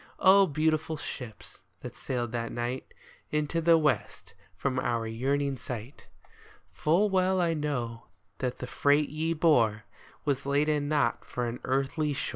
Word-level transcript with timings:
Oh, 0.17 0.47
beautiful 0.47 0.97
ships, 0.97 1.61
that 1.81 1.95
sailed 1.95 2.31
that 2.31 2.51
night 2.51 2.91
Into 3.29 3.61
the 3.61 3.77
west 3.77 4.33
from 4.55 4.79
our 4.79 5.05
yearning 5.05 5.57
sight. 5.59 6.07
Full 6.71 7.07
well 7.11 7.39
I 7.39 7.53
know 7.53 8.07
that 8.39 8.57
the 8.57 8.65
freight 8.65 9.09
ye 9.09 9.33
bore 9.33 9.83
Was 10.25 10.47
laden 10.47 10.87
not 10.87 11.23
for 11.23 11.45
an 11.45 11.59
earthly 11.65 12.13
shore 12.13 12.29